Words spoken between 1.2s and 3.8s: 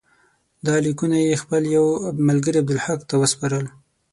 یې خپل یوه ملګري عبدالحق ته وسپارل.